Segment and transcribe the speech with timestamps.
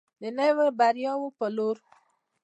[0.21, 1.75] د نویو بریاوو په لور.